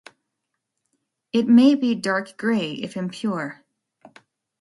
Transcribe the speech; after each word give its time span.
It 1.31 1.47
may 1.47 1.75
be 1.75 1.93
dark 1.93 2.35
gray 2.35 2.71
if 2.71 2.97
impure. 2.97 3.63